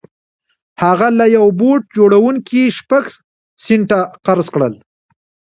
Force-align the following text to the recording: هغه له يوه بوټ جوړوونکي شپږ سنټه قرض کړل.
هغه 0.83 1.07
له 1.19 1.25
يوه 1.35 1.49
بوټ 1.59 1.81
جوړوونکي 1.97 2.61
شپږ 2.77 3.03
سنټه 3.65 3.99
قرض 4.25 4.47
کړل. 4.53 4.73